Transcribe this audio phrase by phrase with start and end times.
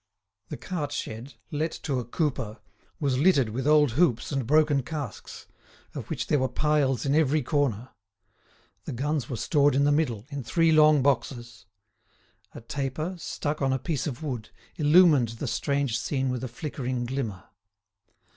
[0.49, 2.57] The cart shed, let to a cooper,
[2.99, 5.45] was littered with old hoops and broken casks,
[5.93, 7.89] of which there were piles in every corner.
[8.85, 11.67] The guns were stored in the middle, in three long boxes.
[12.55, 17.05] A taper, stuck on a piece of wood, illumined the strange scene with a flickering
[17.05, 17.43] glimmer.